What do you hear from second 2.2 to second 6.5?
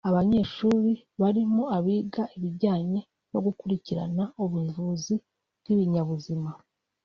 ibijyanye no gukurikirana ubuvuzi bw’ibinyabuzima